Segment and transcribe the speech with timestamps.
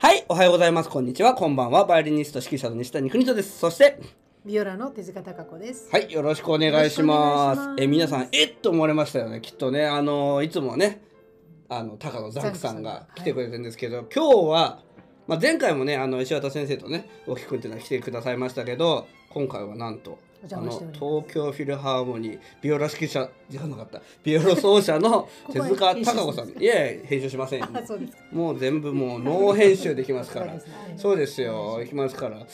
[0.00, 0.90] はい、おはようございます。
[0.90, 1.34] こんにちは。
[1.34, 1.84] こんばんは。
[1.84, 3.58] バイオリニスト指揮者の西谷邦人です。
[3.58, 3.98] そして、
[4.44, 5.88] ビオラの手塚孝子です。
[5.90, 7.58] はい、よろしくお願いします。
[7.60, 8.56] ますえ、皆さん、えっ？
[8.56, 9.40] と思われましたよね。
[9.40, 11.00] きっとね、あの、いつもね、
[11.68, 14.80] あの、高野ザックさんが来てくれてるんですけど、今日は、
[15.26, 20.18] まあ、前回もね、あの、石渡先生とね、大木くんっていうのは来てくださいましたけど、今回はなんと、
[20.92, 24.00] 東京フィルハーモニービオラ指揮者じゃなかった。
[24.22, 26.48] ビオラ奏者の 手塚孝子さん。
[26.50, 27.62] いやいや編集しません。
[28.32, 30.54] もう全部もうノー編集できますから。
[30.54, 30.94] そうですね。
[30.96, 31.80] そうですよ。
[31.82, 31.88] い。
[31.88, 32.36] きますから。
[32.36, 32.46] はい。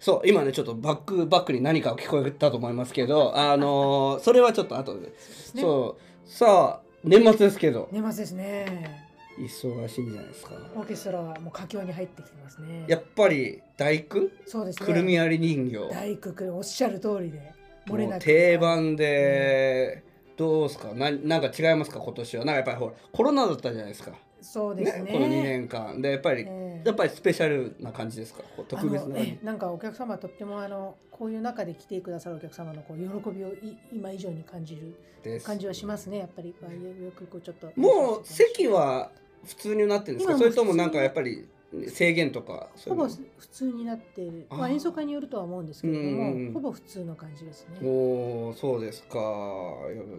[0.00, 5.06] そう今ねちょっとバックバックに何か聞こえたと思いますけどあのーそれはちょっと後で。
[5.06, 5.12] ね。
[5.54, 6.30] そう。
[6.30, 7.88] さあ年末ですけど。
[7.92, 9.05] 年末ですね。
[9.38, 10.54] 忙しいんじゃないですか。
[10.74, 12.84] オーケストラはもう佳境に入ってきてますね。
[12.88, 14.28] やっぱり大工？
[14.46, 14.86] そうですね。
[14.86, 15.88] くるみ割り人形。
[15.92, 17.52] 大工くんおっしゃる通りで
[17.86, 20.02] 漏れもうなく定番で
[20.36, 20.94] どうですか？
[20.94, 22.00] ななんか違いますか？
[22.00, 22.44] 今年は。
[22.44, 24.12] なんかやっぱりほらコロナだったじゃないですか。
[24.40, 25.10] そうですね。
[25.12, 26.00] この2年間。
[26.00, 26.82] でやっぱり、ええ。
[26.86, 28.42] やっぱりスペシャルな感じですか？
[28.68, 36.18] 特別なえなんかお客様とってもあのこういう中で来てくださるお客様のこう喜びをい今以上に感じる感じはしますね。
[36.18, 37.72] やっぱりあよくこうちょっと。
[37.74, 39.10] もう席は
[39.46, 40.36] 普通になってるんですか？
[40.38, 41.46] それともなんかやっぱり
[41.88, 46.52] 制限とかほぼ普通になっている、まあ、演奏会によるとは思うんですけれどうんうんうもん。
[46.54, 47.78] ほぼ普通の感じですね。
[47.82, 49.18] おーそうですか。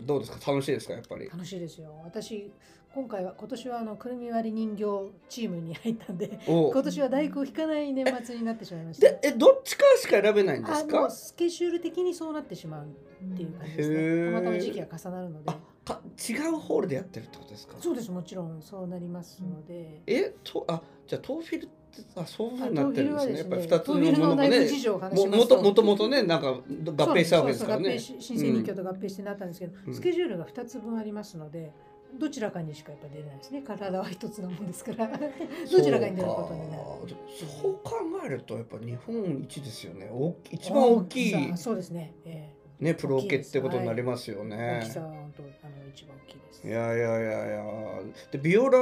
[0.05, 0.51] どうですか？
[0.51, 0.93] 楽しいですか？
[0.93, 1.29] やっぱり。
[1.29, 1.91] 楽しいですよ。
[2.03, 2.51] 私
[2.93, 4.83] 今回は今年はあのくるみ割り人形
[5.29, 6.71] チームに入ったんでお。
[6.71, 9.07] 今年は大工を弾かない年末になってしまいました。
[9.09, 11.09] でえどっちかしか選べないんであすか？
[11.09, 14.31] スケジュール的にそうなってしまうっていう感じですね。
[14.31, 15.51] たまたま時期が重なるので。
[15.51, 15.57] あ
[15.87, 17.75] か違うホールでやってるってことですか？
[17.79, 21.77] そうですもちろんそうなりますので、えとあじゃあトーフィルって
[22.15, 23.37] あそういうふうになトってるんですね。
[23.39, 24.69] やっぱり2つのものがね
[25.37, 26.61] もともともとねなんか合
[27.15, 27.99] 併したわけですからね。
[27.99, 29.93] そうそう合併し新生日教と合併してなったんですけど、うん。
[29.93, 31.71] スケジュールが2つ分ありますので
[32.19, 33.61] どちらかにしかやっぱ出れないですね。
[33.61, 35.07] 体は一つなもんですから。
[35.07, 36.07] どちらか。
[36.07, 36.83] に出ることになる
[37.37, 37.91] そうかそう考
[38.25, 40.09] えるとやっぱ日本一ですよね。
[40.11, 44.79] 大き一番大きいそうですね、えねプロオケってことになりますよえね。
[44.83, 45.43] 大きさは本当
[46.67, 47.63] いやいやいやいや。
[48.31, 48.77] でビオラ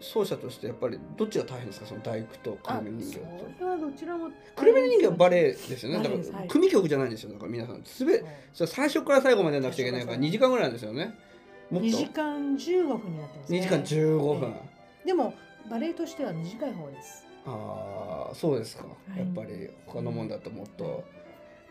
[0.00, 1.86] 奏者としてやっぱりどっちが大変ですか？
[1.86, 3.26] その大工とくあるみ人形と。
[3.58, 4.30] それはどちらも。
[4.56, 6.02] くるみ人形はバレエですよね。
[6.02, 7.32] だから組曲じゃないんですよ。
[7.32, 7.82] だから皆さん。
[7.84, 11.14] すべそれ最初から最後までやらなくちゃいけないから2時間ぐらいなんですよね。
[11.70, 11.88] もっと。
[11.88, 13.58] 2時間15分になってますね。
[13.58, 14.48] 2時間15分、
[15.04, 15.34] えでも
[15.70, 17.24] バレエとしては短い方です。
[17.46, 18.84] ああそうですか、
[19.16, 19.18] い。
[19.18, 21.04] やっぱり他のもんだともっと、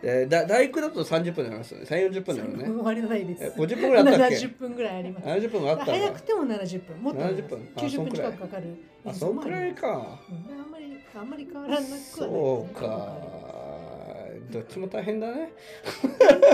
[0.02, 1.86] でだ大工だと30分になりますよね。
[1.86, 2.66] 3 4 0分になるね。
[2.66, 3.44] 終わりないです。
[3.44, 5.28] え50分ぐらいあったっけ？70分ぐらいあります。
[5.28, 6.98] 70分あった早くても70分。
[7.04, 7.70] もっとあります70分？
[7.76, 8.64] あ90分近くかかる。
[9.06, 9.88] あ演そんくらいか。
[9.88, 9.94] うん。
[9.94, 9.98] あ
[10.66, 12.00] んまりあんまり変わらなくはない。
[12.00, 13.18] そうか。
[14.52, 15.50] どっちも大変だね。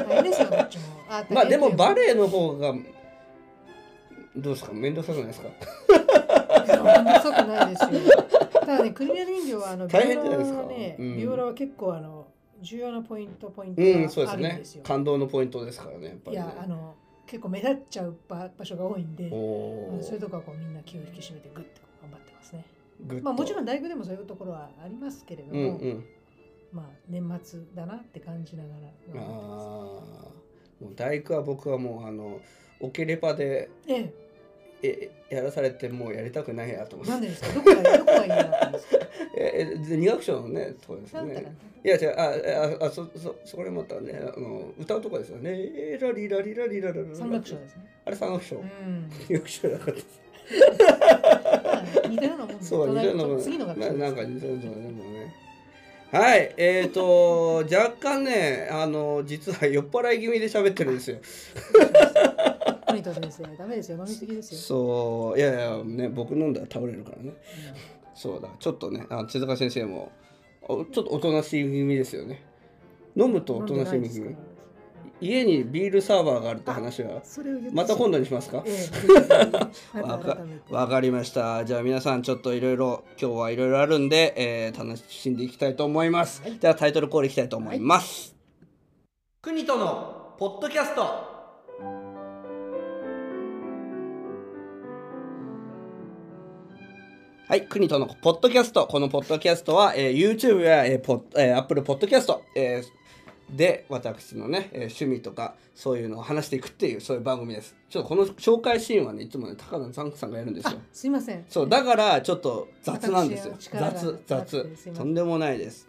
[0.09, 0.83] 大変ですよどっちも。
[1.09, 2.73] あまあでもバレレエの方が
[4.35, 4.73] どうですか？
[4.73, 5.47] 面倒くさくないですか？
[5.47, 7.89] エ面倒くさくないですよ。
[8.59, 10.63] ただねクリミア人形はあの 大変じゃないですか。
[10.63, 11.17] ね、うん。
[11.17, 12.27] ビオラは結構あの
[12.61, 14.43] 重要なポイントポイントうんそうですね。
[14.43, 16.39] があるんですよ、感動のポイントですからねやっぱいり。
[16.41, 16.95] ねやあの
[17.25, 19.35] 結構目立っちゃう場場所が多いんでそ
[20.11, 22.65] ういうとこはこうみんな気を引き締めてグッと頑張ってますね。
[23.05, 23.25] グッと。
[23.25, 26.05] まあもちろん大工でもそういうところはありますけれどうも、んうん。
[26.71, 30.29] まあ年末だなって感じながらああ頑張ってま
[30.79, 30.83] す。
[30.83, 32.39] もう大工は僕はもうあの
[32.79, 34.13] オケレパでええ
[35.29, 37.53] やらされてもうやりたくないやと思え、なんってでですか？
[37.53, 39.05] どこがどこがいいなったんですか？
[39.37, 41.55] え二楽章のねとこですね。
[41.83, 42.15] いや違う。
[42.17, 44.13] あああそそそれまたね。
[44.19, 45.51] あの歌うとこですよね。
[45.53, 47.85] えラリラリラリララララ三楽章ですね。
[48.05, 49.09] あれ三楽章うん。
[49.29, 49.97] 二楽章だから
[52.09, 54.71] 似たようなもそう似たようなもん次の学ななんか似たようなも
[55.11, 55.33] ね
[56.11, 61.17] はいえーと若干ねあの実は酔っ払い気味で喋ってるんですよ
[63.01, 63.97] トニト先生、ダメですよ。
[63.97, 64.59] 飲みすぎですよ。
[64.59, 65.39] そう。
[65.39, 67.33] いやいやね僕飲んだら倒れるからね。
[68.13, 68.49] そうだ。
[68.59, 70.11] ちょっとねあ手塚先生も
[70.63, 72.43] おちょっとおとなしい気味ですよね。
[73.15, 74.35] 飲むとおとなしい気味。
[75.19, 77.23] 家にビールサーバーがあるって話は
[77.73, 78.63] また今度にしますか？
[80.69, 81.65] わかりました。
[81.65, 86.59] じゃあ皆さんちょっといろいろ今日はいろいろあるんで、えー楽しんでいきたいと思います、はい。
[86.59, 88.35] じゃあタイトルコールいきたいと思います、
[89.41, 91.26] 国とのポッドキャスト
[97.47, 98.87] はい、国とのポッドキャスト。
[98.87, 102.97] このポッドキャストは、えー YouTube や、えーポッえー Apple Podcast、えー
[103.55, 107.73] で私のね、えー趣味とかそういうのを話していくっていうそういう番組です。
[107.89, 110.71] ちょっとこの紹介シーンはねいつもね高野ザンクさんがやるんですよ。
[110.73, 111.45] あ。、すいません。
[111.47, 113.55] そうだからちょっと雑なんですよ。
[113.57, 114.65] 雑雑。
[114.93, 115.87] とんでもないです。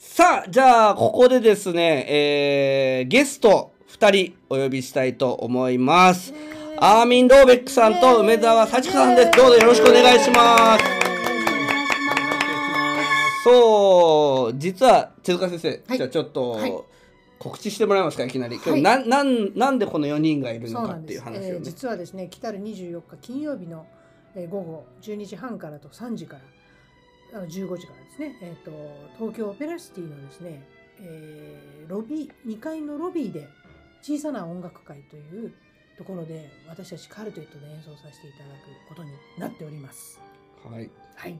[0.00, 6.34] さあじゃあここでですね、えーゲスト2人お呼びしたいと思います。
[6.78, 9.30] アーミン・ローベックさんと梅澤幸子さんです。
[9.30, 10.95] どうぞよろしくお願いします
[13.46, 15.98] そう実は手塚先生、はい。
[15.98, 16.74] じゃあちょっと、はい。
[17.38, 21.46] 告知してもらえますかいきなり、今日はいなんなんでこの4人がいるのかっていう話をね。
[21.48, 23.86] えー実はですね来たる24日金曜日の、
[24.34, 26.36] えー午後12時半からと3時か
[27.32, 28.70] らあの15時からですね、えー、と
[29.18, 30.66] 東京オペラシティのですね、
[31.00, 33.46] えーロビー2階のロビーで
[34.02, 35.52] 小さな音楽会という
[35.98, 40.20] ところで私たちカルテットで演奏させていただくことになっております。
[40.64, 40.90] はい。
[41.14, 41.38] はい、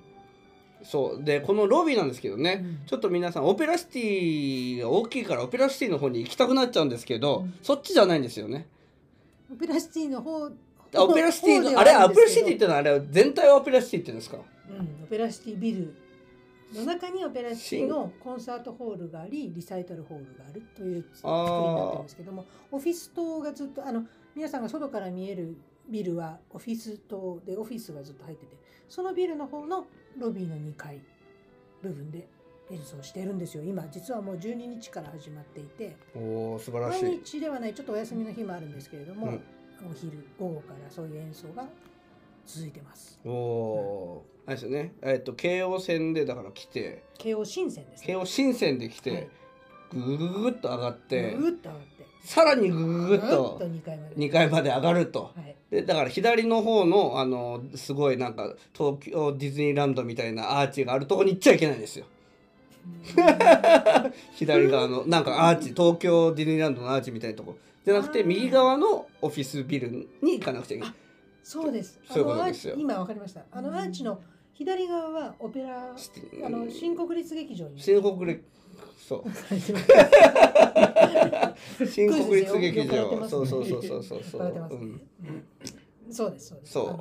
[0.82, 1.24] そう。
[1.24, 2.78] でこのロビーなんですけどね、うん。
[2.86, 7.54] ちょっと皆さんオペラシティが大きいからオペラシティの方に行きたくなっちゃうんですけど、うん。
[7.62, 8.66] そっちじゃないんですよね。
[9.52, 12.46] オペラシティの方あオペラシティのあれはあるんですけど。
[12.46, 14.38] ペラシティってのはあれ全体をオペラシティって言うんですか？
[14.68, 15.94] うん、オペラシティビル
[16.74, 25.56] の中にオペラシティのコンサートホールがありリサイタルホールがあるという作りになってるんですけどもオフィス棟がずっとあの皆さんが外から見える
[25.88, 28.56] ビルはオフィス棟でオフィスがずっと入ってて
[28.88, 29.86] そのビルの方の
[30.18, 31.00] ロビーの2階
[31.82, 32.28] 部分で
[32.70, 33.62] 演奏しているんですよ。
[33.62, 35.96] 今実はもう12日から始まっていて。
[36.14, 39.42] おお素晴らし毎い日ではないちょっとお休みの日もあるんですけれども、うん。
[39.90, 41.66] お昼午後からそういう演奏が
[42.46, 43.20] 続いてます。
[43.24, 44.94] おおーあれですよね。
[45.02, 47.04] えっと京王線でだから来て。
[47.18, 48.06] 京王新線ですね。
[48.06, 49.28] 京王新線で来て、はい。
[49.92, 51.34] ぐぐぐぐっと上がって。
[51.34, 51.95] ぐーっと上がって
[52.26, 53.60] さらにぐぐぐっと。
[53.62, 54.16] 2階まで。
[54.16, 55.30] 2階まで上がると。
[55.36, 55.54] はい。
[55.70, 62.06] でだから左の方のあのすごいなんか東京ディズニーランドみたいなアーチがあるとこに行っちゃいけないんですよ。
[64.34, 67.56] 左側のなんかアーチ東京ディズニーランドのアーチみたいなとこ。
[67.84, 69.88] じゃなくて右側のオフィスビル
[70.20, 70.94] に行かなくちゃいけない。
[71.44, 72.00] そうです。
[72.08, 72.74] そういうことですよ。
[72.76, 73.44] 今わかりました。
[73.52, 74.20] あのアーチの
[74.52, 75.94] 左側はオペラ
[76.44, 77.80] あの新国立劇場に。
[77.80, 78.42] 新国立
[79.06, 79.24] そう。
[81.86, 83.28] 新国立劇場。
[83.28, 84.20] そうそうそうそうそう。
[86.10, 86.72] そうですそうです。
[86.72, 86.98] そう。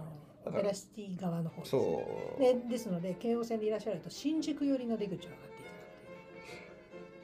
[0.47, 2.03] オペラシティ側の方ですそ
[2.37, 2.39] う。
[2.39, 5.29] でですので京王線でいらっしゃると新宿寄りの出口を上がってい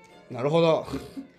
[0.08, 0.88] ただくなるほど。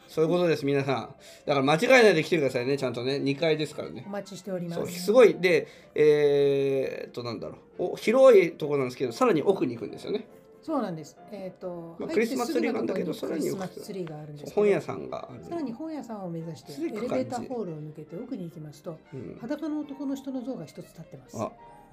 [0.06, 1.12] そういうことです皆さん。
[1.46, 3.16] だから間違えないで来てくださいねちゃんとね。
[3.16, 4.04] 2階ですからね。
[4.06, 5.00] お待ちしております。
[5.00, 5.34] すごい。
[5.34, 5.66] で
[5.96, 7.84] えー、っとなんだろう。
[7.94, 10.28] お広いところなんですけどさらに奥に行くんですよね
[10.62, 11.16] そうなんです。
[11.32, 15.44] えっ、と、まあクリスマスツリーがあるんだけどすぐのところに本屋さんがある。
[15.44, 21.36] さらに本屋さんを目指してエレベーターホールを抜けて奥に行きますとうん、やっ裸の男の人の像が一つ立ってます。
[21.38, 21.50] あ。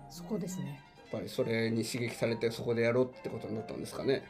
[0.10, 0.82] そこですね。
[1.12, 4.24] ぱりそれに刺激されてそこでやろうってことになったんですかね。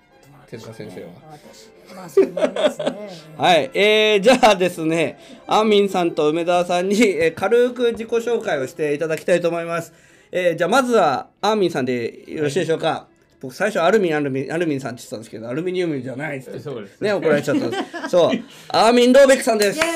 [0.47, 1.09] 手塚先生は。
[1.31, 3.09] 私まあそう思いますね。
[3.37, 9.93] はい、えー、じゃあですね、アンミンさんと梅沢さんに、えー軽く自己紹介をしていただきたいと思います。
[10.31, 13.07] えー、じゃあまずはアンミンさんでよろしいでしょうか。
[13.41, 17.83] 僕最初アルミンアルミンアルミンさんって言ってたんですけどアルミニウムじゃないっつってそうですね怒られちゃったんです。
[18.11, 18.31] そう
[18.69, 19.79] アーミンローベックさんです。
[19.79, 19.89] はい、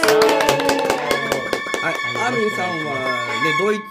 [2.26, 2.96] アーミンさんは
[3.44, 3.82] ねドイツ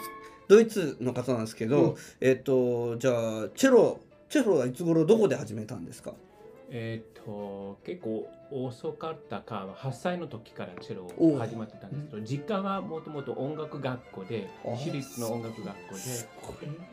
[0.48, 4.00] ドイツの方なんですけど、えっ、とじゃあチェロ
[4.30, 6.12] チェロはいつ頃どこで始めたんですか？
[6.74, 16.00] えっ、と結構遅かったか8歳の時からチェロおう始まってたんですけど実家はもともと音楽学校であ私立の音楽学校で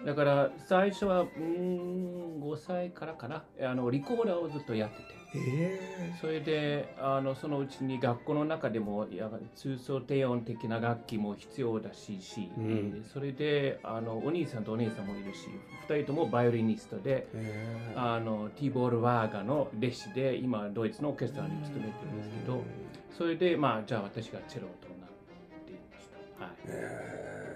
[0.06, 3.44] だから最初はうーん5歳からかな。
[3.62, 13.06] あのリコーダーをずっとやっててえそれであのそのうちに学校の中でもや通奏低音的な楽器も必要だしし、うん。
[13.14, 15.48] それであのお兄さんとお姉さんもいるし
[15.88, 18.16] 2人ともバイオリニストでー、えー。
[18.16, 22.64] あのティーボール・ワーガの弟子で今ドイツのオーケストラに勤めてるんですけど
[23.18, 25.10] それでまあじゃあ私がチェロとなっ
[25.66, 26.46] ていました。
[26.46, 26.54] はい。
[26.66, 27.49] えー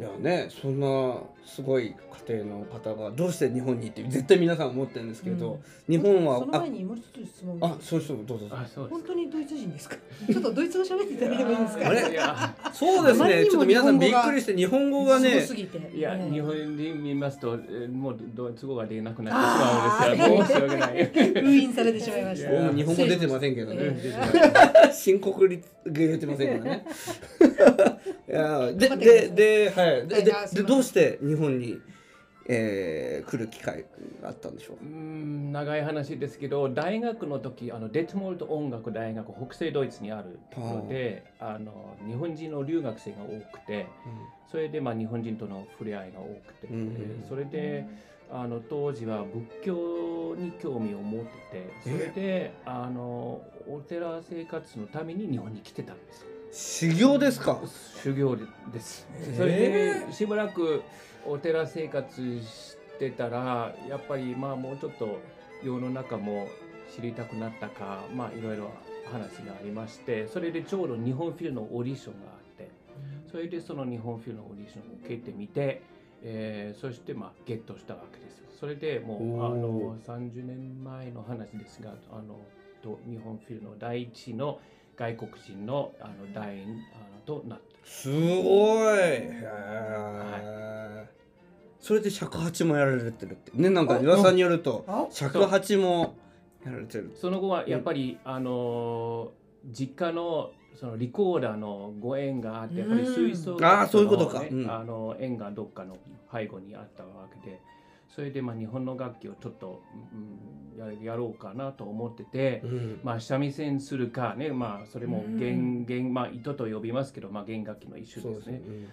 [0.00, 1.14] いやねそんな
[1.44, 1.94] すごい
[2.28, 7.58] 家庭の方がどうして日本にって絶対皆さん思ってるんですけど、日本はその前にもう一つ質問。
[7.60, 8.46] ああそうそうどうぞ
[8.88, 9.96] 本当にドイツ人ですか？
[10.30, 13.44] ちょっとドイツ語喋っていただいてもいいですかそうですね。
[13.46, 15.78] ちょっと皆さんびっくりして日本語がすねごすぎて。
[15.96, 20.60] いや、ね日本人見ますと、えーもうドイツ語が出なくなってしまうんですよ。
[20.60, 21.06] 申し訳ない。
[21.42, 22.24] 封印されてしまい。
[22.24, 26.84] ました日本語出てませんけどね、え 新国立が出てませんからね。
[27.40, 27.99] い
[28.32, 30.06] やででではい。
[30.08, 31.80] ででどうして日本に、
[32.46, 33.84] えー来る機会
[34.22, 34.76] があったんでしょう？
[34.84, 41.58] うーん長い話ですけど大学の時あのデットモルト音楽大学北西ドイツにあるところであ。
[41.58, 43.86] の日本人の留学生が多くて
[44.50, 47.86] それでまあ日本人との触れ合いが多くて、うんえーそれで
[48.32, 57.60] あの当時は仏教に興味を持っててそれであのお寺生活のために日本に来てたんです修行ですか？
[58.02, 58.46] 修行で
[58.80, 59.06] す。
[59.36, 59.52] それ
[60.06, 60.82] でしばらく
[61.26, 65.18] お寺生活してたらやっぱりまあもうちょっと
[65.62, 66.48] 世の中も
[66.94, 68.70] 知りたくなったかまあいろいろ
[69.12, 72.70] 話がありましてそれでちょうど日本フィルのオーディションがあって
[73.30, 75.82] それでその日本フィルのオーディションを受けてみて
[76.22, 82.40] えーそしてまあゲットしたわけですそれでもうあの30年前の話ですがあの
[82.82, 84.58] と日本フィルの第一の
[85.00, 87.64] 外国人のあの団員あのとなって。
[87.84, 88.98] すごい。
[88.98, 91.08] へえ
[91.80, 93.50] それで尺八もやられてるって。
[93.54, 96.16] ねなんか岩さんによるとあ尺八も
[96.66, 97.16] やられてる。
[97.18, 99.32] その後はやっぱり、あの
[99.72, 104.40] 実家のそのリコーダーのご縁があってやっぱり吹奏楽あーそういうことか。
[104.40, 104.70] ねうん。
[104.70, 105.96] あの縁がどっかの
[106.30, 107.58] 背後にあったわけで
[108.14, 109.82] それでまあ日本の楽器をちょっと、
[110.76, 113.00] うん、ややろうかなと思ってて、うん。
[113.04, 115.38] まあ三味線するかねまあそれもうん。
[115.38, 118.60] 弦弦まあ糸と呼びますけどまあ弦楽器の一種ですね。
[118.64, 118.88] え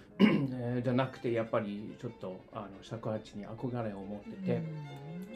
[0.80, 4.62] ーじゃなくてやっぱりちょっとあの尺八に憧れを持ってて、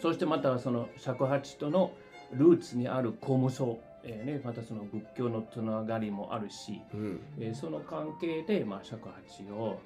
[0.01, 1.93] そしてまたその尺八との
[2.33, 7.21] ルーツにある公務層、えーね、またその仏教のつながりもあるし、うん。
[7.41, 9.81] えーその関係で、まあ、尺八を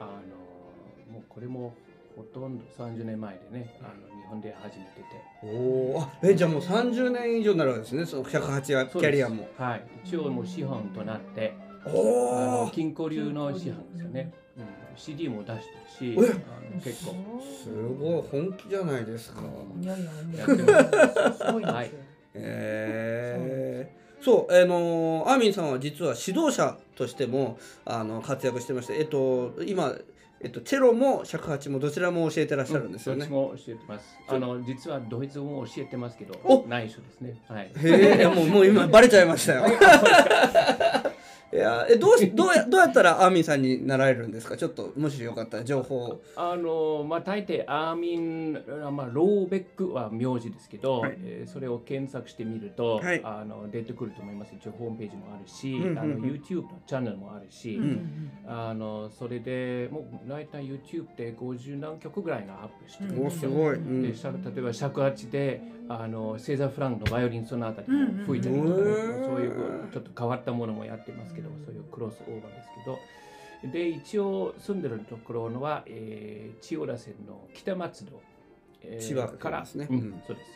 [0.00, 1.74] あのもうこれも
[2.16, 5.06] ほとんど30年前でねあの日本で始めてて。
[5.42, 9.48] おおあえじゃあもう30年以上になるわけですねその尺八やキャリアも。
[9.56, 11.54] はい、一応もう資本となって
[11.84, 14.64] おあおの金庫流の資本ですよね、うん、
[14.96, 16.42] CD も出してるしえ？
[16.48, 17.14] あの結構。
[17.42, 18.22] すごい。
[18.30, 19.40] 本気じゃないですか。
[19.80, 21.90] いやいややってもうすごいですよ、はい。
[22.34, 29.94] えー、そうあのアーミンさんは実は指導者としてもあの活躍してましてえっと今
[30.44, 33.30] えっとチェロも尺八もどちらも教えてらっしゃるんですよねどっち。
[33.30, 34.18] も教えてます。
[34.26, 37.40] あの実はドイツ語も教えてますけどお、内緒ですね。
[37.48, 37.70] はい。
[37.76, 39.66] へえもうもう今バレちゃいましたよ。
[41.52, 44.56] いやえどうしどうやどうやったらアーミンさんになられるんですか？
[44.56, 46.22] ちょっともしよかったら情報を。
[46.34, 51.18] あのまあ大抵アーミンあまあローベックは名字ですけど、はい。
[51.22, 53.20] えーそれを検索してみると、はい。
[53.22, 54.54] あの出てくると思います。
[54.54, 55.98] 一応ホームページもあるし、うんうんうん。
[55.98, 63.50] あの YouTube のチャンネルもあるし、んあのそれでもう大体 YouTube で50何曲ぐらいがアップしてるんおですよ。
[63.50, 63.74] すごい。
[63.74, 64.02] うん。
[64.02, 64.14] で例
[64.58, 69.24] えば尺八であのセーザー・フランクのバイオリンソナータでも吹いたりとかね、うんうん。
[69.24, 69.52] そういう
[69.92, 72.98] ちょっと変わったものもやってますけど、そういうクロスオーバーですけど
[73.72, 78.20] で一応住んでるところのは、えー、千代田線の北松戸、
[78.82, 79.86] えー千葉からですね。
[79.88, 80.22] うんうん。
[80.26, 80.50] そうです。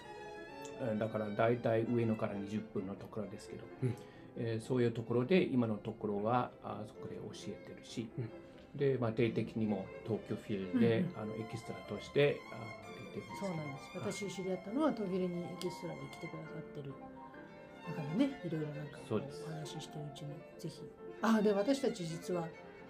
[0.81, 3.95] えーだから大体上野から20分のところですけど、うん。
[4.38, 8.09] えーそういうところで今のところはあそこで教えてるし、
[8.75, 11.05] で、まあ、定期的にも東京フィルで、うん。
[11.05, 12.57] うんあのエキストラとしてあ
[13.14, 13.40] 出てるんです。
[13.40, 14.26] そうなんです。
[14.28, 16.93] 私知り合ったのはトビレにエキストラで来てくださってる
[17.88, 19.14] 中でね、いろいろなんかお
[19.50, 20.28] 話ししてるうちに
[20.59, 20.83] ぜひ。
[21.23, 22.47] あ、で私たち実は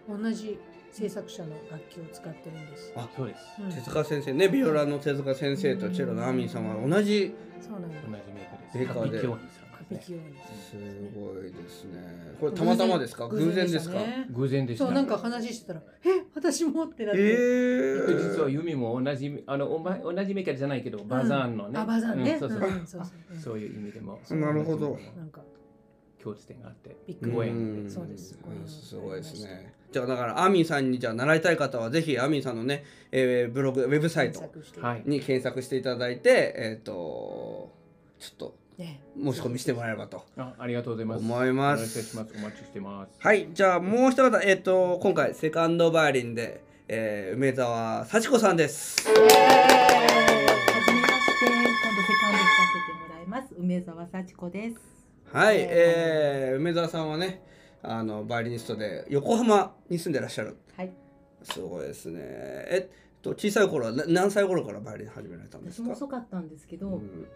[0.09, 0.59] 同じ
[0.93, 2.93] 制作者の楽器を使ってるんです。
[2.97, 3.41] あそうです。
[3.61, 8.13] うん手塚先生ねビオラの手塚先生とチェロのアーミンさんは同じそうなんです同。
[8.13, 9.27] じメーカーです。
[9.27, 10.01] メーカーでね。
[10.01, 10.77] すす
[11.15, 13.29] ごいですねこれたまたまですか？
[13.29, 13.99] 偶然ですか？
[14.31, 14.85] 偶然でした。
[14.85, 17.21] そうなんか話してたら、え、私もってなって。
[17.21, 21.79] えでー、実はユミも同じあのおま同じメーカーじゃないけど、バザーンのね。
[21.79, 22.33] あ、バザーンね。
[22.33, 23.03] うんそうそううんそう
[23.43, 24.19] そういう意味でも。
[24.31, 25.41] なるほどなんか
[26.23, 26.97] 共通点があって。
[27.07, 34.43] びっくりご縁うんそうですうんすごいですねじゃあだからアーミンさんにじゃあ習いたい方はぜひアーミンさんのね、えーブログウェブサイト。
[35.05, 37.73] に検索していただいてえっ、と
[38.19, 41.21] ちょっとね申し込みしてもらえればとあありがとうございます。
[41.21, 42.35] 思いますお願いします。
[42.37, 43.11] お待ちしてます。
[43.19, 49.43] はいじゃあもう一方えっ、と今回セカンドバイオリンで、えー梅沢幸子さんですはじめまして、
[51.47, 53.55] 今度セカンド聞かせてもらいます。
[53.59, 54.77] 梅沢幸子です。
[55.33, 57.43] はい、えー梅沢さんはね
[57.83, 60.93] あのバイオリニストで横浜に住んでらっしゃるはい。
[61.43, 67.27] すごいですねえっと小さい頃はな何歳頃からバイオリン始められたんです私かも遅かったんですけど、うん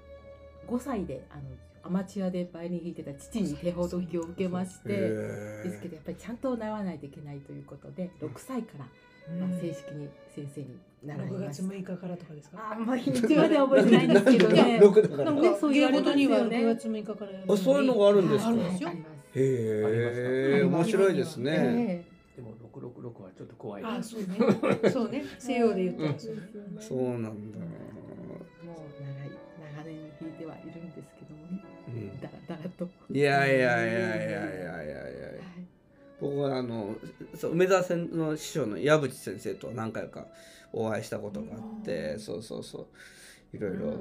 [0.68, 1.42] 5歳であの
[1.82, 8.84] アマチュアでバイオリン弾いてた父に手ほどきを受けまして、ですけどやっぱりちゃんと習わないといけないということで、6歳から、
[9.46, 11.62] まあ、正式に先生に習い6月ました。
[11.92, 12.70] 6日からとかですか？
[12.72, 14.78] あんまり日までは覚えてないんですけどね。
[14.82, 15.24] 六だから。
[15.24, 18.48] なんかねそう言われ芸事にはますよね6月6日からやるあそういうのがあるんですか？
[18.50, 18.90] あるんですよ。
[18.90, 22.04] へえ面白いですね、え
[22.36, 23.82] でも666はちょっと怖い。
[23.84, 24.90] あそうね。
[24.90, 25.24] そうね。
[25.38, 26.14] 西洋で言ったら
[26.80, 27.58] そうなんだ、
[30.70, 31.46] いるんですけども。
[31.52, 31.62] ね。
[31.88, 32.20] うん。
[32.20, 32.88] だらだらと。
[33.12, 34.36] いやいやいやいやいやいやいや。
[34.36, 35.40] はい。
[36.20, 36.96] 僕はあの
[37.34, 40.26] そう梅沢さんの師匠の矢渕先生と何回か
[40.72, 42.88] お会いしたことがあってそうそうそ
[43.52, 43.56] う。
[43.56, 43.94] いろいろ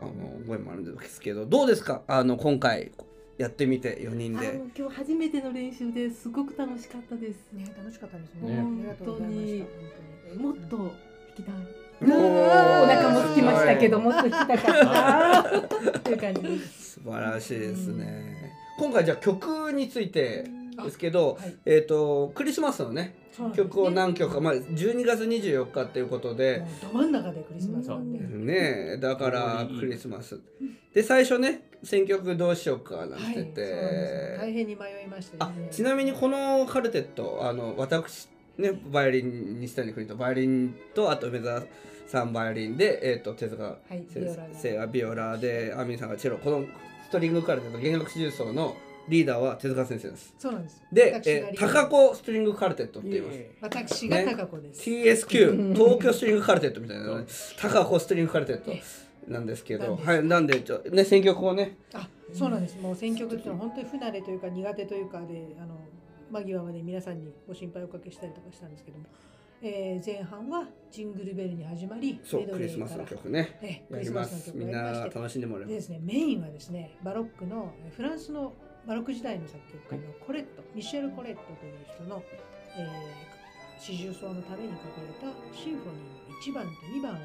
[0.00, 2.02] あの覚えもあるんですけどどうですか？
[2.06, 2.90] あの今回
[3.38, 4.60] やってみて4人で。
[4.76, 7.52] 今日初めての練習ですごく楽しかったです。
[7.52, 8.56] ね楽しかったですね。
[8.56, 9.66] ねありがとうございました
[10.40, 10.90] 本もっと弾
[11.36, 11.54] きたい。
[12.02, 16.92] おお腹も空きましたけどすもっと弾きたかったという感じです。
[16.92, 18.52] 素晴らしいですね。
[18.78, 20.44] 今回じゃあ曲について
[20.84, 21.56] ですけど、はい。
[21.64, 23.14] えっ、とクリスマスのね
[23.54, 30.40] 曲を何曲か、まあ、12月24日っていうことで、ど真ん中でクリスマスなんで、ねだからクリスマス。
[30.94, 35.68] で最初ね選曲どうしようかなんてて、大変に迷いましたね。
[35.70, 41.62] ちなみにこのカルテットあの私ねバイオリン西谷邦とバイオリンとあと梅沢
[42.06, 44.06] さんバイオリンで、えー、と手塚先
[44.52, 45.74] 生がビオラで。
[45.76, 46.38] アミンさんがチェロ。
[46.38, 46.64] この
[47.04, 48.76] ストリングカルテット弦楽四重奏の
[49.08, 50.34] リーダーは手塚先生です。
[50.38, 50.82] そうなんです。
[50.92, 53.38] で、高子ストリングカルテットって言います。
[53.60, 57.24] 私が高子です、TSQ 東京ストリングカルテットみたいな、ね、
[57.60, 58.72] 高子ストリングカルテット
[59.28, 61.76] なんですけど、はい、なんでちょ、ね、選曲をね。
[61.92, 62.78] あそうなんです。
[62.80, 65.78] もう選曲っていうのは本当に不慣れというか苦手というかであの
[66.30, 69.04] 間際まで皆さんにご心配をおかけしたりとかしたんですけども、
[69.62, 73.58] えー前半はジングルベルに始まりそうクリスマスの曲ね。
[73.62, 78.52] えークリスマスのますみん曲をやりましてな楽しんでもらいまでですすねメインはですねバロックのえーフランスの
[78.86, 82.22] バロック時代の作曲家のコレット、ミシェル・コレットという人の、
[82.78, 87.16] えー、四重奏のために書かれたシンフォニーの1番と2番を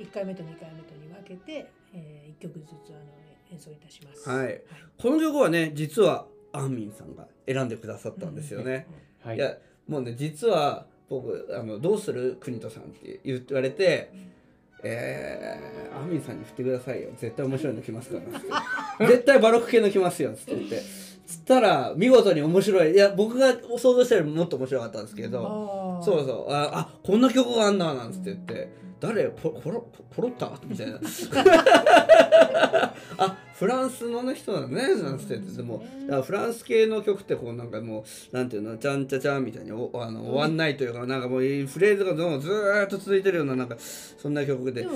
[0.00, 4.28] 1回目と2回目とに分けて、え1曲ずつあの演奏いたします。
[4.28, 4.62] はい。
[4.98, 8.86] この曲はね実はアンミンさんが選んでくださったんですよね、
[9.22, 9.36] はい。
[9.36, 9.56] い、や
[9.88, 14.12] もうね実は僕あの「どうする国人さん」って言われて
[14.82, 17.10] 「えー、アンミンさんに振ってくださいよ。
[17.16, 19.06] 絶対面白いの来ますから」つって。
[19.12, 20.82] 絶対バロック系の来ますよ」つって言って。
[21.26, 22.92] つったら見事に面白い。
[22.92, 26.00] いや僕が想像したよりももっと面白かったんですけど。
[26.04, 26.52] そうそう。
[26.52, 28.68] ああこんな曲があんだなんつって言って
[29.00, 30.52] 誰ポポロポポロッタ？
[30.64, 31.00] みたいな。
[33.18, 35.84] あフランスの、ね、人なのねなんつってでも
[36.22, 38.76] フランス系の曲ってこうなんかもうなんていうの？
[38.78, 44.82] ちゃんちゃちゃんみたいにおあの終わんないというかなんかもうフレーズがどうもずーっと続いてるようななんかそんな曲で。
[44.82, 44.94] でも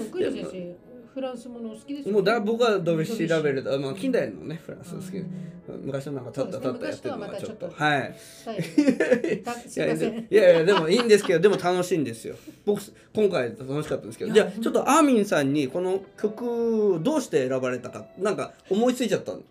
[1.14, 2.12] フランスものお好きですよね。
[2.12, 5.12] もうだ僕はドビュッシーラベルだ、まあ、近代のねフランス好き。
[5.12, 5.83] でうん。
[5.85, 7.71] 昔のなんかたったたったやってるのがちょっと。
[7.71, 8.00] はい。
[8.00, 9.42] い。
[9.78, 12.35] やいやいやでもいいんですけどでも楽しいんですよ。
[12.64, 12.83] 僕
[13.14, 14.35] 今回楽しかったんですけど。
[14.35, 19.42] じゃあちょっとアーミンさんにこの曲どうして選ばれたかなんか思いついちゃったの？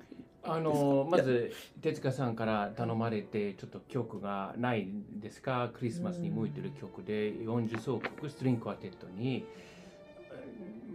[0.46, 5.72] あのまず手塚さんから頼まれてちょっと曲がないんですか？
[5.74, 9.46] クリスマスに向いてる曲で40奏曲ストリングクワテットに、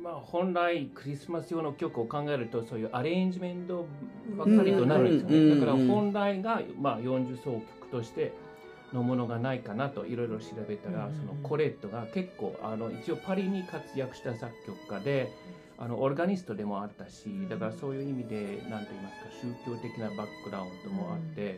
[0.08, 3.86] まあ、本来クリスマス用の曲を考えるとそういうアレンジメント
[4.38, 5.60] ばっかりとなるんですようんね。
[5.60, 8.32] だから本来が、まあ、40奏曲として
[8.94, 11.14] のものがないかなといろいろ調べたら、うん。
[11.14, 15.30] そのコレットが結構あの一応パリに活躍した作曲家で
[15.76, 19.30] あのオルガニストでもあったしだからそういう意味で何と言いますか
[19.66, 21.56] 宗教的なバックグラウンドもあって、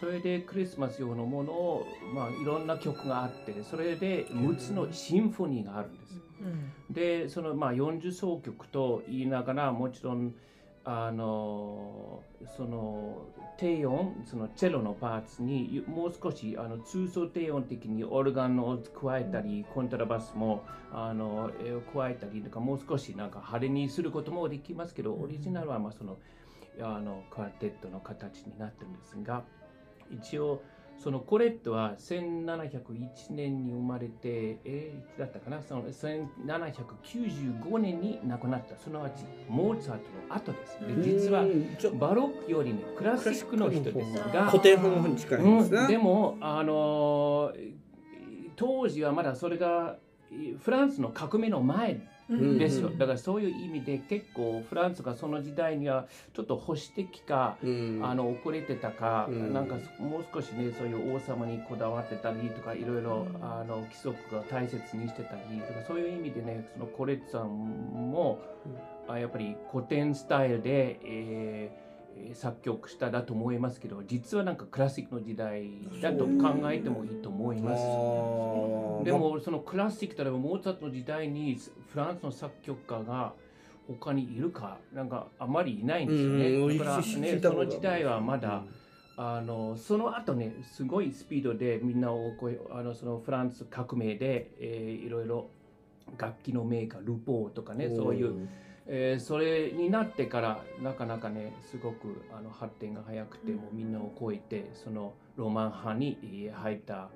[0.00, 6.25] それでクリスマス用のものを、まあ、いろんな曲があってそれで6つのシンフォニーがあるんです。
[6.40, 6.94] うん。
[6.94, 10.34] でそのまあ40奏曲と言いながらもちろん
[10.84, 12.22] あの
[12.56, 13.26] その
[13.58, 26.18] 低音そのチェロのパーツにもう少しあの通奏低音的にオルガンを加えたりコントラバスもあのえー加えたりとかもう少しなんか派手にすることもできますけどオリジナルはまあその
[26.80, 29.42] あのクワテットの形になってるんですが
[30.10, 30.62] 一応
[30.98, 35.62] そのコレットは1701年に生まれて、えーいつだったかな？
[35.62, 40.78] その1795年に亡くなったすなわちモーツァルトの後です。
[40.80, 41.44] で実は
[41.98, 47.74] バロックよりねクラシックの人ですが古典派の方に近いんですね、うん、でもあのー
[48.56, 49.98] 当時はまだそれが
[50.62, 52.98] フランスの革命の前うんですよ、うん。
[52.98, 58.00] だからそういう意味で結構フランスがその時代にはちょっと保守的か、うん。
[58.02, 59.52] あの遅れてたか、うん。
[59.52, 63.44] なんかもう少しねそういう王様にこだわってたりとかいろいろうん。
[63.44, 68.40] あの規則が大切にしてたりとかそういう意味でねそのコレッツさんも、
[69.08, 71.85] あやっぱり古典スタイルで、えー
[72.34, 79.04] 作曲しただと思いますけど実はなんかクラシックの時代だと考えてもいいと思います。
[79.04, 81.58] でもそのクラシック例えばモーツァルトの時代に
[81.92, 83.34] フランスの作曲家が
[83.86, 86.78] 他にいるかなんかあまりいないんですようんね。
[86.78, 88.64] だから知ねその時代はまだ、
[89.16, 95.50] あのその後ねすごいスピードでみんなをこうあのそのフランス革命で、えーいろいろ
[96.18, 98.48] 楽器のメーカールポーとかねそういう、
[98.88, 107.10] えーそれになってからなかなかねすごくあの発展が早くて、もうみんなを超えてそのロマン派にえー入った、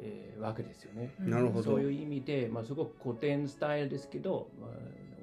[0.00, 1.14] えーわけですよね。
[1.20, 1.62] なるほど。
[1.62, 4.70] そういう意味で、まあ、すごく古典スタイルですけど、まあ、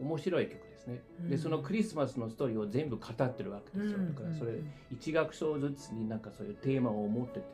[0.02, 1.02] 面白い曲ですね。
[1.28, 1.42] でうん。
[1.42, 3.98] そのクリスマスのストーリーを全部語ってるわけですよ。
[3.98, 4.54] だからそれ
[4.92, 7.46] 一楽章ずつになんかそういうテーマを持ってて。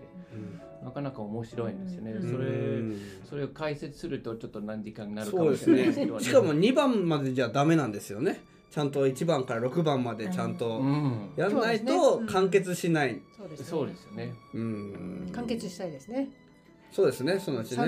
[0.83, 2.11] なかなか面白いんですよね。
[2.11, 2.51] うんそれう
[2.83, 3.01] ん。
[3.27, 8.41] それを解説するとちょっと何時間になるかもしれないですけど、ねしかも2番までじゃダメなんですよね。
[8.71, 11.29] ちゃんと1番から6番までちゃんとうん。
[11.35, 13.21] やんないと完結しない。
[13.37, 13.65] そうですね。
[13.65, 14.33] そうですよね。
[14.53, 15.29] うん。
[15.31, 16.29] 完結したいですね
[16.91, 17.85] そうですね、そのうち3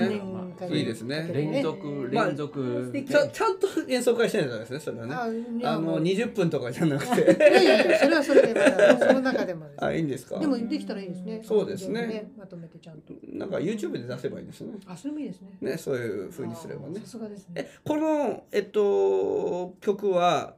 [0.68, 0.76] ね。
[0.78, 1.30] いいですね。
[1.32, 5.14] 連続まあ連続ちゃんと演奏会しないとダメですね、それはね。
[5.64, 7.36] あのもう20分とかじゃなくて。
[7.42, 8.54] やいやそれはそれで
[8.98, 10.38] その中でもですあ、いいんですか？
[10.38, 11.40] でもできたらいいですね。
[11.42, 12.30] そうですね。
[12.36, 13.14] まとめてちゃんと。
[13.32, 14.74] なんか YouTube で出せばいいですね。
[14.86, 15.56] あそれもいいですね。
[15.62, 17.00] ね、そういう風にすればね。
[17.00, 17.06] さ。
[17.06, 17.54] すがですね。
[17.56, 20.54] え、この、えっと、曲は、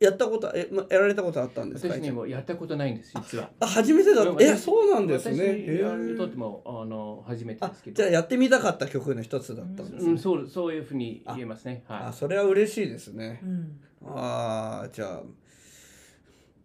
[0.00, 1.94] やったこと、え、まやられたことあったんですか？
[1.94, 4.42] 私にもやったことないんです実はあ、初めてだった。
[4.42, 5.36] え、私そうなんですね。
[5.36, 10.10] 私へにとってーもあの初めてあですけ、どじゃあやってみたかった曲の一つだったんですね。
[10.12, 13.46] うん、そうそういうふうに言えますねあ、はそれは嬉しいですねう。
[13.46, 15.22] んああ、じゃあ、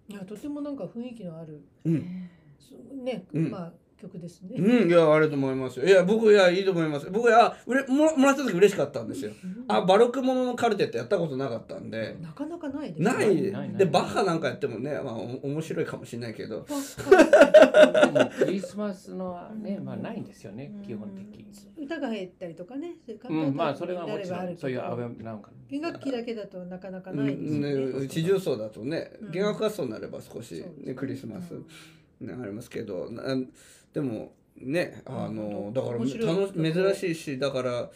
[0.08, 2.30] いやとてもなんか雰囲気のあるうん。
[3.04, 3.74] ねうんまあ
[4.08, 4.56] 曲ですね。
[4.58, 5.80] うん、いや、あると思います。
[5.80, 5.86] よ。
[5.86, 7.10] いや、僕、いや、いいと思います。
[7.12, 9.32] 僕、いや、うれももらった時嬉しかったんですよ。
[9.68, 12.16] あ、バロックもののカルテってやったことなかったんで。
[12.22, 13.16] なかなかないですない。
[13.18, 13.78] ないない。
[13.78, 16.66] で、バッハなんかやってもね、まあ、お面白いかもしれないけど。
[16.66, 21.46] いでもクリスマスのはねまあないんですよね基本的
[21.78, 22.94] 歌が入ったりとかね
[23.30, 29.32] うんまあそれはもちろんそういうアアベなんか弦楽器だけだとなかなかうないですよんねね、地上層だとねうん。
[29.32, 31.58] 弦楽活動になれば少し、ねね、クリスマス、う
[32.24, 32.28] ん。
[32.28, 33.24] ね、ありますけどな
[33.96, 37.90] でもねあのうんだから珍しいしだから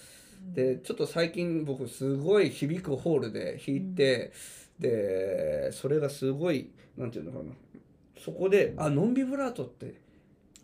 [0.56, 4.32] でちょっと最近僕すごい響くホールで弾いて、
[4.80, 7.52] でそれがすごいなんていうのかな。
[8.18, 9.96] そこであノンビブラートって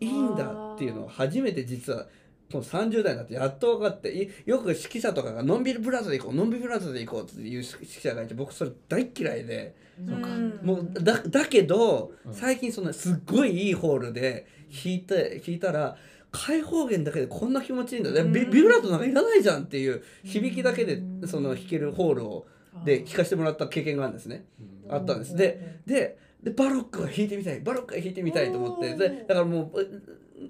[0.00, 2.06] いいんだっていうのを初めて実は
[2.50, 9.74] この30代になってやっと分かっていよく指揮者とかがノンビブラートで行こうノンビブラートで行こうっていう指揮者がいて僕それ大嫌いで。
[10.06, 10.28] そうか。
[10.62, 12.34] もうだだけどうん。
[12.34, 15.96] 最近そのすっごいいいホールで弾いて弾いたら
[16.30, 18.10] 開放弦だけでこんな気持ちいいんだ。
[18.10, 22.46] でビビブラートなんかいらないじゃんっていう響きだけでその弾けるホールを
[22.84, 24.44] で弾かせてもらった経験があるんですね。
[24.88, 25.34] あったんです。
[25.34, 28.94] でででバロックは弾いてみたいバロックは弾いてみたいと思って。
[28.96, 30.02] でだからもうう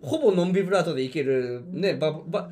[0.03, 2.49] ほぼノンビブラートでいけるねババ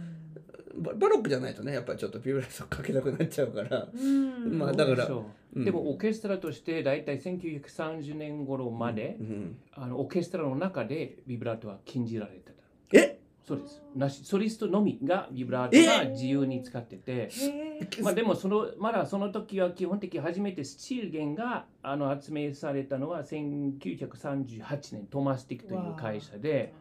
[0.77, 3.87] ババロックじゃないとねやっぱりちょっとビブラートかけなくなっちゃうから。
[3.94, 4.59] うん。
[4.59, 5.09] まあだから
[5.55, 9.59] でもオーケストラとして大体1930年頃まで、うん。
[9.73, 12.53] あのオーケストラの中でビブラートは禁じられて
[12.90, 12.99] た。
[12.99, 13.20] え？
[13.47, 13.83] そうです。
[13.94, 17.31] なしソリストのみがビブラートが自由に使ってて。
[18.03, 26.73] まあでもそのまだその時は基本的に初めてスチール弦があの発明されたのは1938年トーマスティックという会社で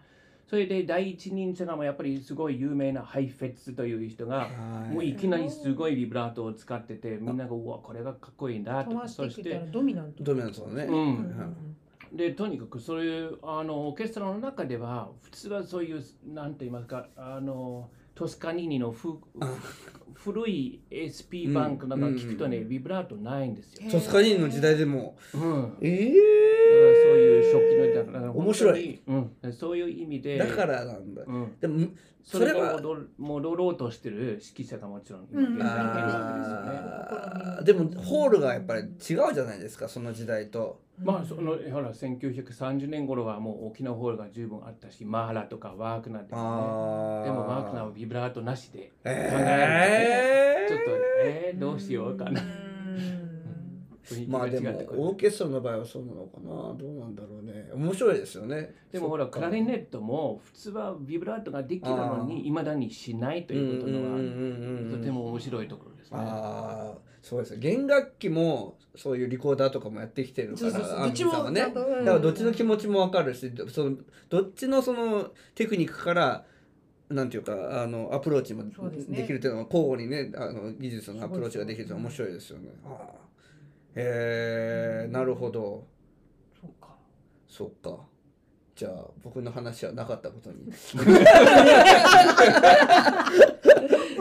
[0.47, 4.93] それで第一人者がもうやっぱりすごい有名なハイフェッツという人がはい。
[4.93, 10.23] もういきなりすごいビブラートを使っててみんながうわこれがかっこいいんだとそしてドミナント。
[10.23, 10.83] ドミナントのね。
[10.83, 10.95] うん。
[10.95, 11.75] うん
[12.13, 19.17] でとにかくそういうあのオーケストラの中では普通はそういうなんて言いますかあのトスカニーニのふ
[20.13, 22.69] 古い SP バンクなんか聞くとね、うん。
[22.69, 23.89] ビブラートないんですよ。
[23.89, 25.17] トスカニーニの時代でも。
[25.33, 26.13] うん、だからえ
[26.73, 29.01] そういう初期のだから面白い。
[29.07, 31.23] うん、そういう意味でだからなんだ。
[31.25, 31.87] うん、でも
[32.23, 35.57] それはが戻ろうとしてる指揮者がもちろんうん。
[37.65, 40.81] でもホールがやっぱり違うじゃないですかその時代と。
[41.03, 46.41] まあそのほら1930年頃はもう大きなホールが十分あったしマーラとかワークナーとかね。
[46.43, 50.85] あでもワークナーはビブラートなしで考えちょっと
[51.25, 52.41] えー、どうしようかな
[54.27, 56.75] まあでもオーケストラの場合はそうなのかな？
[56.77, 57.69] どうなんだろうね。
[57.73, 58.75] 面白いですよね。
[58.91, 66.17] でもほらクラリネットも普通はビブラートができるのにいまだにしないということのはとても面白いところですね。
[66.19, 67.51] ああそうです。
[67.51, 73.97] ね弦楽器もそういうリコーダーとかもやってきてるからどっちもちゃんとうんだからどっちの気持ちもわかるしその
[74.29, 76.45] どっちのそのテクニックから
[77.09, 78.63] なんていうかあのアプローチも
[79.09, 82.69] できるっていうのは交互にねあの技術のアプローチができるって面白いですよね。
[82.85, 83.07] あ
[83.95, 85.85] えなるほど。
[86.59, 86.95] そうか。
[87.47, 88.05] そっか。
[88.75, 90.71] じゃあ僕の話はなかったことに。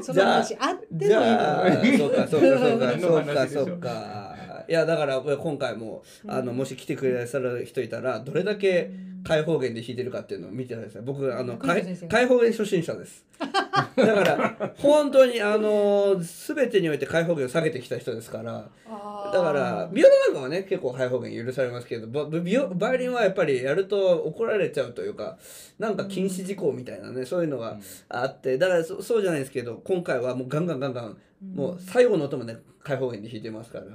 [0.03, 4.37] その話あってじもいいゃあ、そうか、そうか、そうか、 そうか、そうか。
[4.69, 8.91] いや、だから、今回も、あの、もし来てくれさる人いたら、どれだけ
[9.25, 11.03] 開放弦で弾いてるかっていうのを見てください。
[11.03, 11.83] 僕、あの、開
[12.27, 13.25] 放弦初心者です。
[13.73, 18.69] だから、本当に、あの、すべてにおいて開放弦を下げてきた人ですから。
[19.33, 25.39] だから、ビオラなんかはね、結構開放弦許されますけど、バビオバイオリンはやっぱりやると怒られちゃうというか、
[25.79, 27.79] なんか禁止事項みたいなね、そういうのが
[28.11, 31.17] あって、だからそそうじゃないですけど、今回はもうガンガンガンガン、
[31.55, 33.87] もう最後の音まで開放弦で弾いてますから、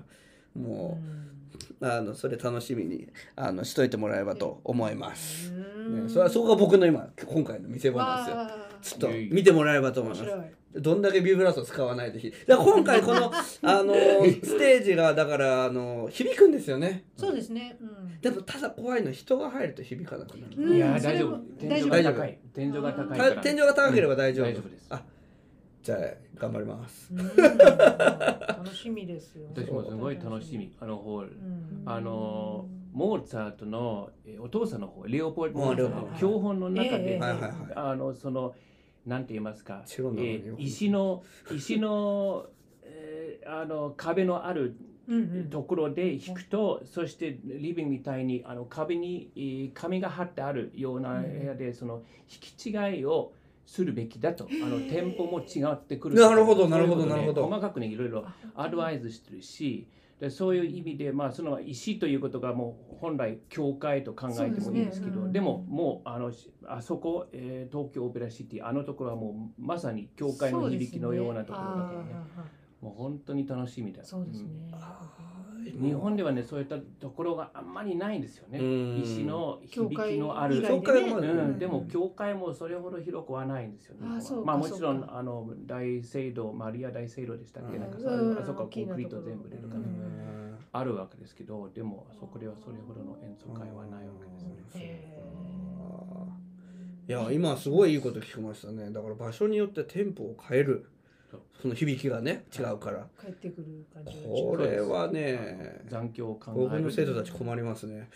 [0.60, 0.98] も
[1.82, 5.52] う、あの、それ楽しみに、あの、しといてもらえればと思います。
[5.52, 8.67] ね、それはそこが僕の今、今回の見せ場なんですよ。
[8.78, 10.58] あちょっと見てもらえればと思います。
[10.80, 13.32] どんだけビブラート使わないでだ今回この
[13.64, 17.06] あのステージがだからあの響くんですよね。
[17.16, 17.78] そうですね。
[17.82, 18.22] うん。
[18.22, 20.76] でもただ怖いのは人が入ると響かなくなる、うん。
[20.76, 21.38] いや大丈夫。
[21.58, 22.14] 天井大丈夫。
[22.14, 22.40] が高い。
[22.54, 23.36] 天井が高いから。
[23.36, 24.88] た天井が高ければ大丈夫、大丈夫です。
[24.90, 25.04] あ
[25.82, 26.00] じゃあ
[26.36, 27.12] 頑張ります。
[27.14, 27.28] うん。
[27.38, 29.48] 楽しみですよ。
[29.56, 30.72] 私もすごい楽しみ。
[30.80, 31.28] あのホール。
[31.30, 31.84] うん。
[31.86, 36.20] あのモーツァルトのえーお父さんの方レオポルトのあレオポルト。
[36.20, 37.52] 教本の中ええではいはいはい。
[37.76, 38.54] あのその
[39.08, 39.84] なんて言いますか？
[39.84, 41.24] えー石の
[41.56, 42.46] 石の
[42.84, 44.76] えーあの壁のある
[45.08, 45.50] うんうん。
[45.50, 53.32] ところで弾くと、そしてリビングみたいにあの壁にえー紙が貼ってあるような部屋で、その引き違いを
[53.66, 57.48] するべきだと、あのテンポも違ってくるなるほどなるほどなるほど。
[57.48, 59.88] 細かくねいろいろアドバイスしてるし
[60.20, 65.40] でそういう意味で、まあ、その石ということがもう本来教会と考えてもいいんですけどで,、ね。
[65.40, 66.32] うんももうあの
[66.66, 72.16] あそこ、えー東京オペラシティあのところはもうまさに教会の響きのようなところだからね
[72.82, 74.50] もう本当に楽しみだそうですね。
[75.76, 75.88] うん。
[75.88, 78.60] 日本ではねそういったところがあんまりないんですよね。
[78.60, 79.02] うん。
[79.02, 80.14] 石の響教会。
[80.14, 80.62] きのある。
[80.62, 81.28] 教会もある。
[81.30, 84.08] うん、でも教会もそれほど広くはないんですよね。
[84.18, 87.82] うかまあもちろんかあの大聖堂マリア大聖堂でしたっけ、うん。
[87.82, 88.40] なんかそううん。
[88.40, 90.28] あそこはコンクリート全部出るから、うん
[90.74, 94.58] あるわけですけどでもそこではそれほどの演奏会はないわけですね。
[94.76, 95.18] へ
[97.08, 98.92] いや今すごいいいこと聞きましたね。
[98.92, 100.90] だから場所によってテンポを変える
[101.62, 103.08] その響きがね違うから。
[103.20, 106.70] ー帰ってくる感じがこれはね残響を考える。
[106.70, 108.10] 僕の生徒たち困りますね。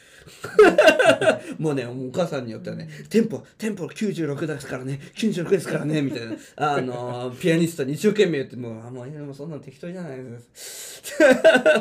[1.57, 4.99] もうねお母さんによってはねテンポテンポ96ですからね。
[5.15, 6.01] 96ですからね。
[6.03, 6.35] みたいな。
[6.55, 11.01] あのピアニストに一生懸命言ってもうあもうそんなの適当じゃないです。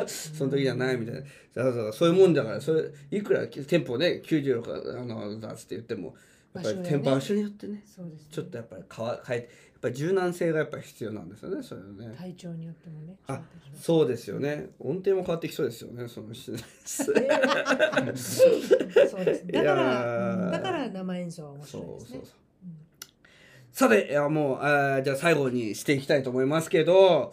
[0.35, 1.21] その時じゃないみたいな。
[1.53, 2.09] そうそうそう。
[2.09, 2.61] いうもんだから。
[2.61, 6.15] それいくらテンポね96あのだっつって言っても
[6.55, 7.83] やっぱりテンポ場所によってね。
[7.85, 8.27] そうですね。
[8.31, 9.49] ちょっとやっぱり変わ変えて
[9.81, 12.15] ぱり柔軟性がやっぱり必要なんですよねそれはね。
[12.17, 13.15] 体調によってもね。
[13.27, 13.41] あ
[13.75, 14.69] そうですよね。
[14.79, 16.55] 音程も変わってきそうですよねその そう
[19.25, 19.47] です。
[19.47, 20.51] だからー。
[20.51, 22.17] だから生演奏は面そう白いですね。
[22.17, 22.35] そうそう。
[23.71, 27.31] さていやもうあーじゃあ最後にしていきたいと思いますけど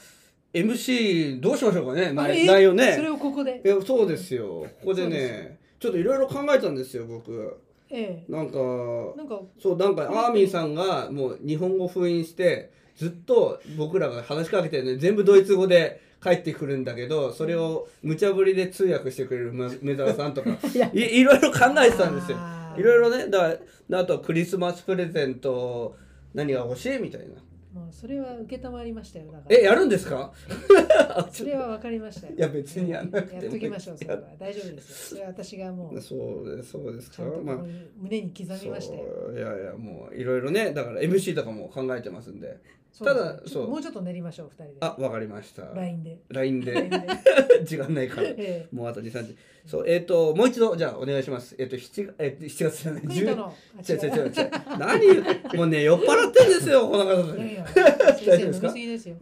[0.55, 2.95] MC どうしましょうかねあ内れ内容ね。
[2.95, 3.61] それをここで。
[3.65, 4.67] いやそうですよ。
[4.81, 9.17] ここでねちょっといろいろ考えたんですよ僕えなんかえ。
[9.17, 20.51] なんかそうなんかアーミーさんがもう日本語封印してずっと僕らが話しかけてね全部ドイツ語で帰ってくるんだけどそれを無茶ぶりで通訳してくれるま梅沢さんとか。
[20.75, 20.91] いや。
[20.93, 22.39] いいろいろ考えてたんですよ。
[22.77, 23.57] いろいろねだ
[24.01, 25.97] あとクリスマスプレゼント
[26.35, 26.99] 何が欲しい？
[26.99, 27.27] みたいな
[27.73, 29.57] もうそれは受けたまりましたよだから。
[29.57, 30.33] えやるんですか？
[31.31, 32.35] それはわかりましたよ。
[32.37, 33.99] いや別にやんなくてもやっときましょう。
[33.99, 34.95] それは大丈夫ですよ。
[35.11, 37.59] それは私がもうそうですそうですちかまあ
[37.99, 39.33] 胸に刻みましたよ。
[39.35, 42.59] いやいやもういろいろねだから MC とかも考えてますんで
[42.99, 44.79] ただそうもうちょっと練りましょう二人で。
[44.81, 46.19] あわかりました LINE で。
[46.29, 46.91] LINE で。
[47.65, 49.37] 時間ないからえもうあと2、3時。
[49.67, 51.55] そう、えっ、と、もう一度、じゃあ、お願いします。
[51.59, 53.07] えっ、と、7月、えー、7月じゃない、え。
[53.07, 53.55] クイトの。
[53.87, 54.51] 違う違う違う違う。
[54.79, 57.11] 何もうね、酔っ払ってんですよ、この方。
[57.13, 58.53] 大丈夫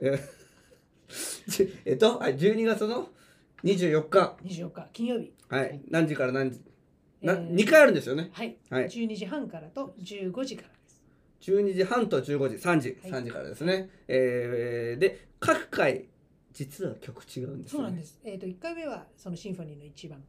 [0.01, 0.37] です。
[1.85, 3.09] えっと、はい、12月の
[3.65, 4.37] 24日。
[4.45, 5.33] 24日金曜日。
[5.49, 6.61] はい、何時から何時、
[7.23, 8.31] な、えー2回あるんですよね。
[8.33, 8.57] はい。
[8.71, 10.76] はい12時半からと15時から。
[11.41, 13.89] 12時半と15時、3時、はい3時からですね。
[14.09, 16.09] えーで、各回、
[16.53, 17.79] 実は曲違うんですよ、ね。
[17.79, 18.19] そうなんです。
[18.25, 20.25] えっ、と1回目はそのシンフォニーの1番、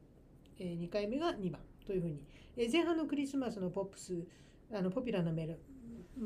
[0.60, 2.22] えー、2回目が2番というふうに、
[2.58, 4.26] えー前半のクリスマスのポップス
[4.72, 5.56] あのポピュラーなメロ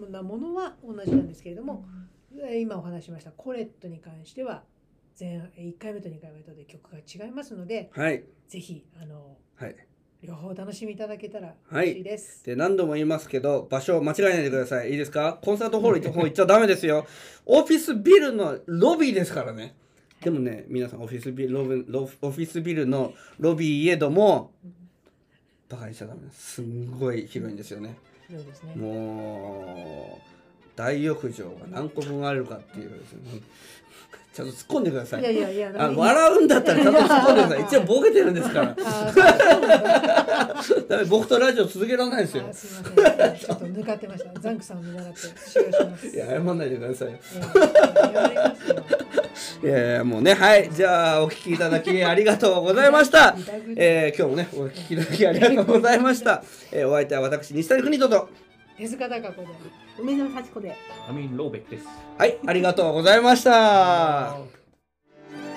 [0.10, 1.86] なものは同じなんですけれども、
[2.34, 4.64] えー今お話ししましたコレットに関しては
[5.20, 8.24] 前半1回目と2回目とで曲が違いますので、はい。
[8.48, 9.76] ぜひあのはい。
[10.24, 11.92] 両方お楽しみいただけたらはい。
[11.92, 12.44] 嬉しいです。
[12.46, 14.92] で何度も言いますけど場所間違えないでください。
[14.92, 15.40] いいですか？
[15.42, 17.06] コンサートホール行っちゃダメですよ。
[17.46, 19.74] オフィスビルのロビーですからね。
[20.22, 24.52] でもね皆さんオフィスビルロビロオフィスビルのロビーいえども
[25.70, 26.54] バカにしちゃダメです。
[26.56, 27.96] すんごい広いんですよね。
[28.30, 28.76] ね。
[28.76, 30.31] もう
[30.76, 33.42] 大浴場が何個分あるかっていうですね
[34.34, 35.22] ちゃんと突っ込んでください。
[35.22, 37.62] いやいやいや、あ笑うんだったらちゃんと突っ込んでください。
[37.68, 38.76] 一応ボケてるんですから。
[40.88, 41.06] だ。
[41.10, 42.46] 僕とラジオ続けられないですよ。
[42.50, 43.38] あすみません。
[43.38, 44.40] ちょっと抜かってました。
[44.40, 46.08] ザンクさんを見習って使用します。
[46.16, 47.10] いや謝んないでください。
[49.64, 50.70] いやいやもうねはい。
[50.72, 53.36] じゃあお聞きいただきありがとうございました、
[53.76, 58.30] えー、今日もねお聞きいただきありがとうございました、えー、お相手は私西谷邦人と
[58.82, 59.48] 手塚貴子で。
[60.00, 60.76] 梅沢幸子で。
[61.08, 61.88] アミン・ローベックです。
[62.18, 64.38] はいありがとうございました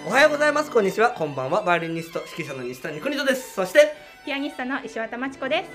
[0.07, 3.95] おはようございますこんにちはこんばんはバイオリニスト指揮者の西谷邦人ですそして
[4.27, 5.71] ピアニストの石渡真知子です。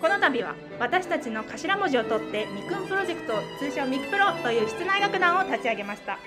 [0.00, 6.18] この度は私たちの頭文字を取ってミクンプロジェクト通称ミクプロという室内楽団を立ち上げました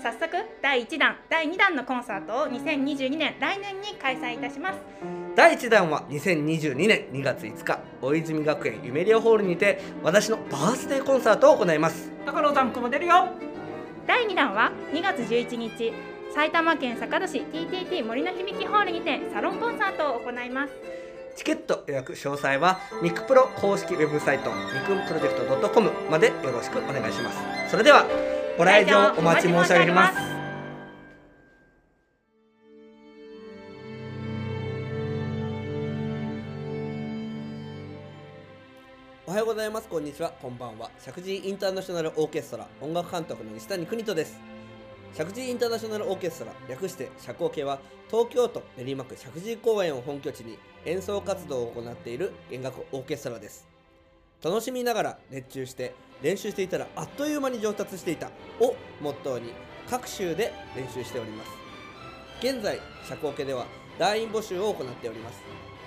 [0.00, 0.30] 早速
[0.62, 12.12] 第1弾第2弾のコンサートを2022年来年に開催いたします第1弾は2022年2月5日大泉学園ゆめりおホールにて私のバースデーコンサートを行います。
[12.24, 13.28] 高野ザンクも出るよ。
[14.06, 15.92] 第2弾は2月11日
[16.32, 20.72] 埼玉県坂戸市 TTT 森の響ホールにてサロンコンサートを行います。
[21.34, 27.38] チケット予約詳細はミクプロ公式ウェブサイトミクンプロジェクト .com までよろしくお願いします。
[27.70, 28.06] それでは
[28.56, 30.33] ご来場お待ち申し上げます
[40.14, 40.92] ちはこんばんは。
[41.00, 44.38] 石神井インターナショナルオーケストラ音楽監督の西谷邦人です。
[45.12, 53.66] 石神井インターナショナルオーケストラ略して社交系は東京都練馬区石神井公園を本拠地に演奏活動を行っている弦楽オーケストラです。
[54.40, 59.52] 楽しみながら熱中して練習していたらあっという間に上達していたをモットーに
[59.90, 61.50] 各州で練習しております。
[62.38, 63.66] 現在社交系では
[63.98, 65.40] 団員募集を行っております。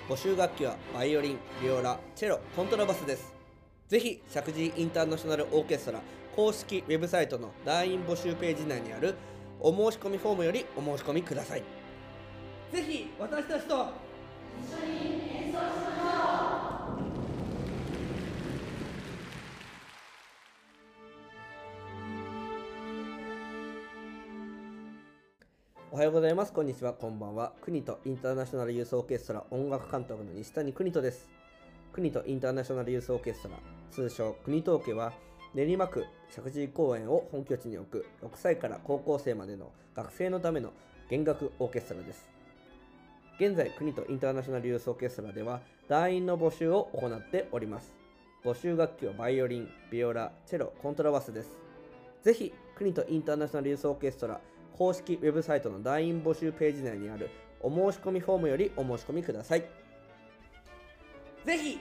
[0.06, 3.37] 募集楽器はバイオリン、ビオラ、チェロ、コントラバスです。
[3.88, 6.00] ぜひ石神井インターナショナルオーケストラ
[6.36, 9.14] 公式ウェブサイトの団員募集ページ内にある
[9.60, 11.62] お申し込みフォームよりお申し込みください
[12.70, 13.74] ぜひ私たちと
[25.90, 26.52] おはようございます。
[26.52, 26.92] こんにちは。
[26.92, 27.52] こんばんは。
[27.62, 31.37] 国とインターナショナルユースオーケストラ音楽監督の西谷邦人です。
[31.98, 33.56] 国とインターナショナルユースオーケストラ、
[33.90, 35.12] 通称国東家は、
[35.52, 40.72] 練馬区石神井公園を本拠地に置く6歳から高校生までの学生のための
[41.10, 42.30] 弦楽オーケストラです。
[43.40, 47.92] 現在、国とインターナショナルユースオーケストラでは、団員の募集を行っております。
[48.44, 51.50] 募集楽器はバイオリン、ビオラ、チェロ、コントラバスです。
[52.22, 54.40] ぜひ、国とインターナショナルユースオーケストラ
[54.76, 57.28] 公式ウェブサイトの団員募集ページ内にある
[57.60, 59.87] お申し込みフォームよりお申し込みください。
[61.48, 61.64] ぜひ。
[61.70, 61.78] 演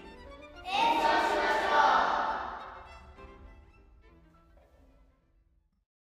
[1.02, 1.37] 奏し